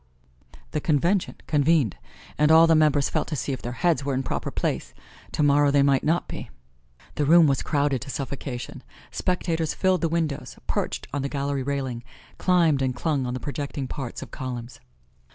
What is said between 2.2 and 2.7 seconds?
and all